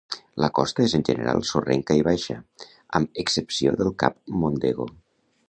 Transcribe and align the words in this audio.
La 0.43 0.47
costa 0.59 0.85
és 0.85 0.95
en 0.99 1.03
general 1.09 1.45
sorrenca 1.49 1.99
i 1.99 2.01
baixa, 2.07 2.39
amb 3.01 3.21
excepció 3.25 3.75
del 3.83 3.93
cap 4.07 4.19
Mondego. 4.43 4.91